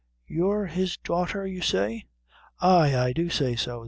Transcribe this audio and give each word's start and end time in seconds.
"You're 0.25 0.65
his 0.65 0.97
daughter, 0.97 1.45
you 1.45 1.61
say?" 1.61 2.05
"Ay, 2.59 2.95
I 2.97 3.13
do 3.13 3.29
say 3.29 3.55
so." 3.55 3.79